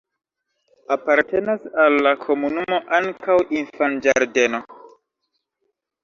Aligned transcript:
Apartenas 0.93 1.67
al 1.83 1.97
la 2.07 2.13
komunumo 2.23 2.79
ankaŭ 2.99 3.35
infanĝardeno. 3.59 4.63